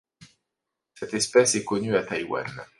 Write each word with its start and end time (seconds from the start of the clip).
Cette 0.95 1.13
espèce 1.13 1.53
est 1.53 1.63
connue 1.63 1.95
à 1.95 2.01
Taiwan. 2.01 2.47